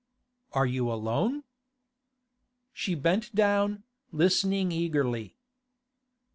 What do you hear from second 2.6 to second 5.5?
She bent down, listening eagerly.